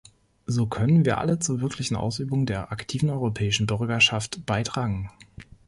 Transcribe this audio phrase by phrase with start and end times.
[0.47, 5.11] So können wir alle zur wirklichen Ausübung der aktiven europäischen Bürgerschaft beitragen.